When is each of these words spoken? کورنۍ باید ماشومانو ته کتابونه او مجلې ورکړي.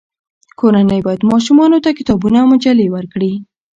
کورنۍ 0.59 0.99
باید 1.05 1.27
ماشومانو 1.31 1.77
ته 1.85 1.89
کتابونه 1.99 2.37
او 2.41 2.47
مجلې 2.53 2.85
ورکړي. 2.95 3.31